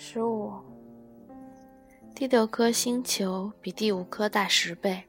[0.00, 0.52] 十五。
[2.14, 5.02] 第六颗星球比第五颗大十倍，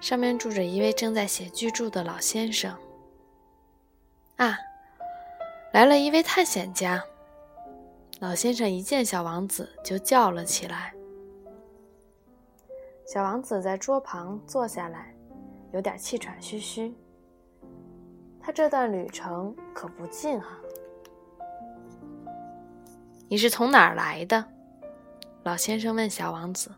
[0.00, 2.74] 上面住着一位正在写巨著的老先生。
[4.36, 4.56] 啊，
[5.74, 7.04] 来了一位探险家！
[8.20, 10.94] 老先生一见小王子就叫了起来。
[13.06, 15.14] 小王子在桌旁坐下来，
[15.74, 16.94] 有点气喘吁吁。
[18.40, 20.58] 他这段旅程可不近啊！
[23.30, 24.44] 你是从哪儿来的？
[25.44, 26.68] 老先生问小王子。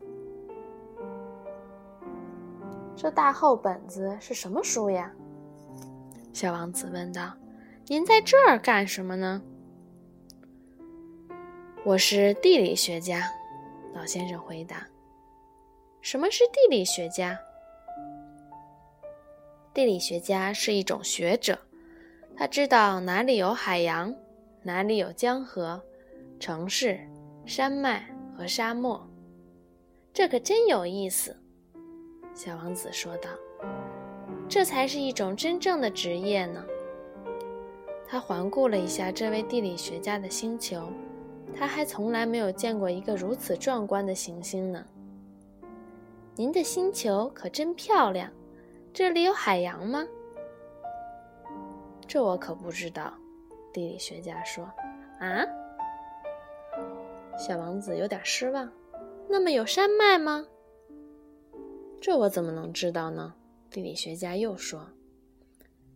[2.94, 5.10] 这大厚本子是什么书呀？
[6.34, 7.32] 小王子问道。
[7.86, 9.40] 您在这儿干什么呢？
[11.86, 13.22] 我是地理学家。
[13.94, 14.86] 老先生回答。
[16.02, 17.38] 什么是地理学家？
[19.72, 21.58] 地理学家是一种学者，
[22.36, 24.14] 他知道哪里有海洋，
[24.62, 25.82] 哪里有江河、
[26.42, 26.98] 城市、
[27.46, 28.04] 山脉
[28.36, 29.08] 和沙漠。
[30.12, 31.36] 这可真有意思，
[32.34, 33.30] 小王子说道。
[34.48, 36.66] 这才是一种真正的职业呢。
[38.08, 40.88] 他环顾了一下这位地理学家的星球，
[41.56, 44.84] 他还从来没有见过一个如此壮观的行星呢。
[46.34, 48.28] 您的星球可真漂亮。
[48.92, 50.04] 这里有海洋吗？
[52.04, 53.14] 这我可不知道。
[53.72, 54.64] 地理学家说
[55.22, 55.46] ：“啊。”
[57.38, 58.70] 小王子有点失望。
[59.28, 60.46] 那么有山脉吗？
[62.00, 63.34] 这我怎么能知道呢？
[63.70, 64.86] 地理学家又说：“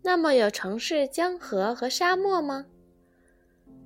[0.03, 2.67] 那么有城市、江河和沙漠吗？”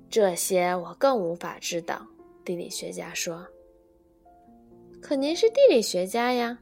[0.09, 2.07] 这些我更无法知道。
[2.43, 3.45] 地理学家说
[5.01, 6.59] ：“可您是地理学家呀。”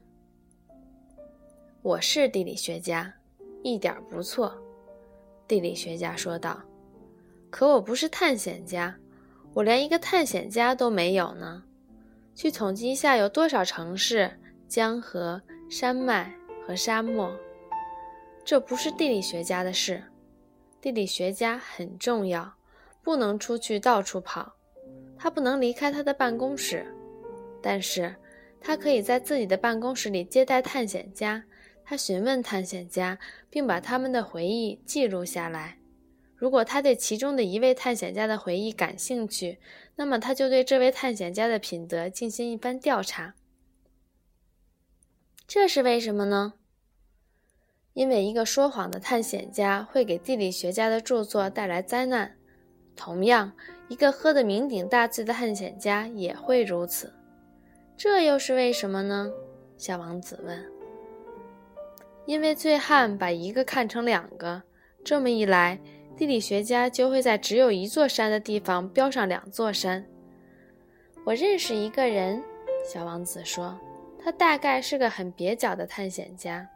[1.82, 3.12] 我是地理学家，
[3.62, 4.52] 一点不错。
[5.46, 6.60] 地理学家说道。
[7.50, 8.96] 可我不是探险家，
[9.52, 11.62] 我连一个探险家都没有呢。
[12.34, 14.38] 去统计一下有多少城市、
[14.68, 16.32] 江河、山脉
[16.66, 17.34] 和沙漠。
[18.44, 20.02] 这不是地理学家的事。
[20.80, 22.54] 地理学家很重要，
[23.02, 24.54] 不能出去到处跑，
[25.18, 26.86] 他不能离开他的办公室，
[27.60, 28.14] 但是
[28.60, 31.44] 他可以在自己的办公室里接待探险家。
[31.84, 33.18] 他询问探险家，
[33.50, 35.79] 并把他们的回忆记录下来。
[36.40, 39.58] 如果他对其中的一位探险家的回忆感兴趣，
[39.96, 43.34] 那么他就对这位探险家的品德进行一番调查。
[45.46, 46.54] 这是为什么呢？
[47.92, 52.38] 因为一个说谎的探险家会给地理学家的著作带来灾难。
[52.96, 53.52] 同样，
[53.88, 57.12] 一个喝得酩酊大醉的探险家也会如此。
[57.98, 59.30] 这又是为什么呢？
[59.76, 60.64] 小王子问。
[62.24, 64.62] 因为醉汉把一个看成两个，
[65.04, 65.78] 这么一来，
[66.20, 70.04] 地理学家就会在只有一座山的地方标上两座山。
[71.24, 72.44] 我认识一个人，
[72.86, 73.74] 小王子说，
[74.22, 76.68] 他大概是个很蹩脚的探险家。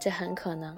[0.00, 0.74] 这很可能。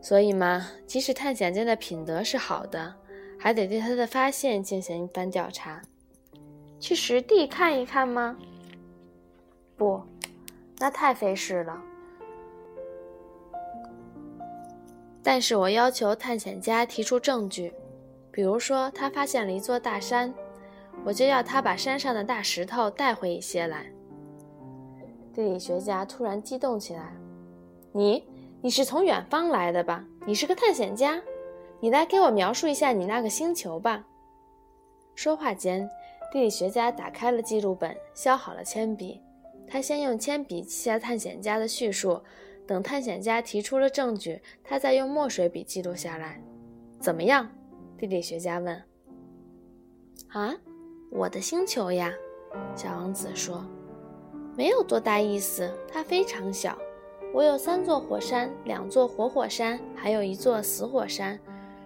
[0.00, 2.94] 所以嘛，即使探险家的品德是好的，
[3.38, 5.82] 还得对他的发现进行一番调查。
[6.80, 8.34] 去实地看一看吗？
[9.76, 10.02] 不，
[10.78, 11.78] 那太费事了。
[15.30, 17.70] 但是我要求探险家提出证据，
[18.32, 20.32] 比如说他发现了一座大山，
[21.04, 23.92] 我就要他把山上的大石头带回一些来。
[25.34, 27.12] 地理学家突然激动起来
[27.92, 28.24] ：“你，
[28.62, 30.02] 你是从远方来的吧？
[30.24, 31.20] 你是个探险家，
[31.78, 34.02] 你来给我描述一下你那个星球吧。”
[35.14, 35.86] 说话间，
[36.32, 39.20] 地理学家打开了记录本，削好了铅笔，
[39.68, 42.18] 他先用铅笔记下探险家的叙述。
[42.68, 46.38] 等探险家提出了证据，他再用墨水笔记录下来。
[47.00, 47.50] 怎么样？
[47.96, 48.82] 地理学家问。
[50.28, 50.54] 啊，
[51.10, 52.12] 我的星球呀，
[52.76, 53.64] 小王子说，
[54.54, 56.76] 没有多大意思，它非常小。
[57.32, 61.40] 我有三座火山，两座活火山，还有一座死火山。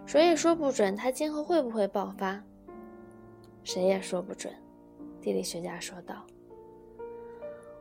[0.05, 2.43] 谁也说不准它今后会不会爆发。
[3.63, 4.53] 谁也说不准，
[5.21, 6.27] 地理学家说道。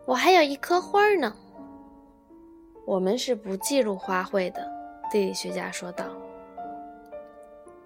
[0.05, 1.35] 我还有一颗花呢。
[2.85, 4.69] 我们是不记录花卉的，
[5.11, 6.05] 地理学家说道。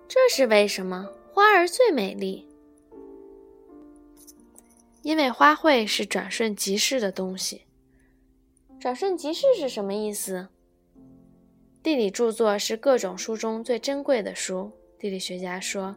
[0.08, 1.10] 这是为什么？
[1.34, 2.48] 花儿最美丽，
[5.02, 7.64] 因为花卉是转瞬即逝的东西。
[8.80, 10.48] 转瞬即逝是什么意思？
[11.84, 14.72] 地理著作是各种书中最珍贵的书。
[14.98, 15.96] 地理学家说，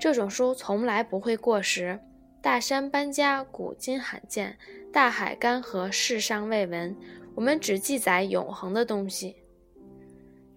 [0.00, 2.00] 这种书从来不会过时。
[2.40, 4.52] 大山搬家，古今罕见；
[4.92, 6.96] 大海干涸，世上未闻。
[7.38, 9.36] 我们只记载永恒的东西，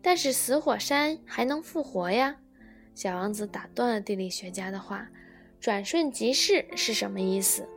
[0.02, 2.38] 但是死火山还能复活呀！
[2.96, 5.08] 小王子打断了地理学家的话
[5.62, 7.70] ：“转瞬即逝是什么意思？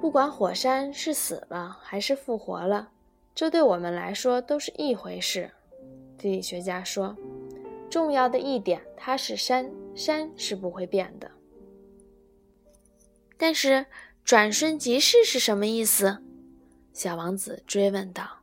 [0.00, 2.90] 不管火山是死了还是复活了，
[3.36, 5.48] 这对我们来说都是一回事。
[6.18, 7.16] 地理学家说，
[7.88, 11.30] 重要的一点，它是山，山是不会变的。
[13.36, 13.86] 但是
[14.26, 16.24] “转瞬即逝”是什么意思？
[16.96, 18.38] 小王子追问道。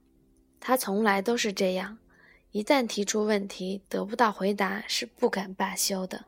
[0.60, 1.98] 他从来都是这样，
[2.52, 6.26] 一旦提出问题得不到回答，是不敢罢休的。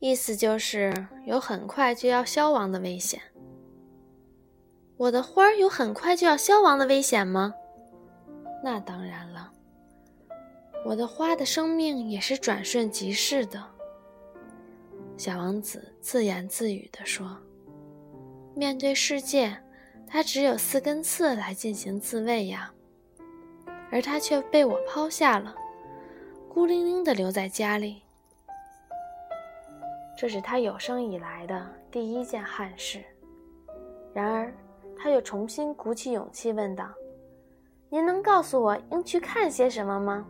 [0.00, 3.22] 意思就是有很快就要消亡的危险。
[4.96, 7.54] 我的花有很快就要消亡的危险吗？
[8.64, 9.52] 那当然了。
[10.84, 13.64] 我的花的生命也是转瞬即逝的。
[15.16, 17.38] 小王子自言自语地说
[18.54, 19.56] ：“面对世界。”
[20.12, 22.68] 他只有四根刺来进行自卫呀，
[23.92, 25.54] 而他却被我抛下了，
[26.48, 28.02] 孤零零地留在家里。
[30.18, 33.00] 这是他有生以来的第一件憾事。
[34.12, 34.52] 然而，
[34.98, 36.92] 他又重新鼓起勇气问道
[37.88, 40.26] ：“您能告诉我应去看些什么吗？”“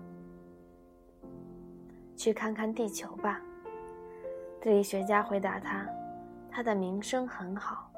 [2.18, 3.40] 去看看地球吧。”
[4.60, 5.88] 地理学家回答他
[6.52, 7.89] ，“他的名声很好。”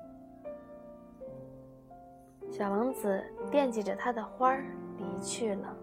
[2.53, 4.63] 小王子惦记着他的花儿，
[4.99, 5.75] 离去了。